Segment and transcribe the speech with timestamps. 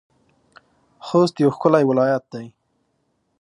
[1.05, 2.45] خوست يو ښکلی ولايت دی.